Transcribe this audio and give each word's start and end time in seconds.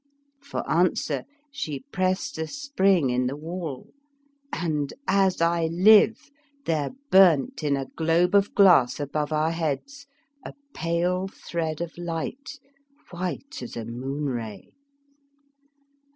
"For 0.51 0.67
answer 0.67 1.25
she 1.51 1.81
pressed 1.91 2.39
a 2.39 2.47
spring 2.47 3.11
in 3.11 3.27
the 3.27 3.35
wall, 3.35 3.93
and, 4.51 4.91
as 5.07 5.41
I 5.41 5.67
live, 5.67 6.31
there 6.65 6.89
burnt 7.11 7.63
in 7.63 7.77
a 7.77 7.85
globe 7.85 8.33
of 8.33 8.55
glass 8.55 8.99
above 8.99 9.31
our 9.31 9.51
heads 9.51 10.07
a 10.43 10.53
pale 10.73 11.27
thread 11.27 11.81
of 11.81 11.99
light, 11.99 12.57
white 13.11 13.61
as 13.61 13.77
a 13.77 13.85
moon 13.85 14.25
ray. 14.25 14.71